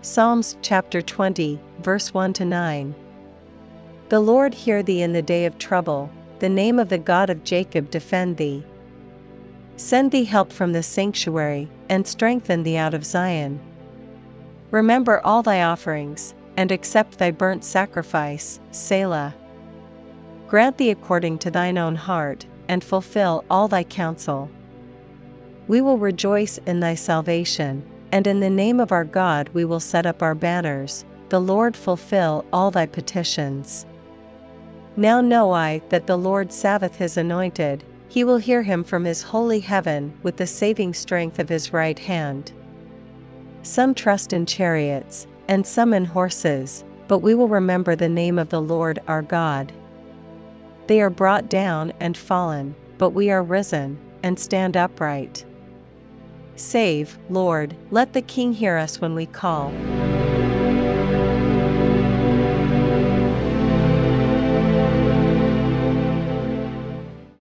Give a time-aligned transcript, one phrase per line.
[0.00, 2.94] Psalms chapter 20, verse 1 to 9.
[4.08, 7.42] The Lord hear thee in the day of trouble, the name of the God of
[7.42, 8.64] Jacob defend thee.
[9.76, 13.58] Send thee help from the sanctuary, and strengthen thee out of Zion.
[14.70, 19.34] Remember all thy offerings, and accept thy burnt sacrifice, Selah.
[20.46, 24.48] Grant thee according to thine own heart, and fulfill all thy counsel.
[25.66, 29.80] We will rejoice in thy salvation, and in the name of our God we will
[29.80, 33.84] set up our banners, the Lord fulfill all thy petitions.
[34.96, 39.22] Now know I that the Lord saveth his anointed, he will hear him from his
[39.22, 42.50] holy heaven with the saving strength of his right hand.
[43.62, 48.48] Some trust in chariots, and some in horses, but we will remember the name of
[48.48, 49.72] the Lord our God.
[50.86, 55.44] They are brought down and fallen, but we are risen, and stand upright.
[56.58, 59.72] Save, Lord, let the King hear us when we call.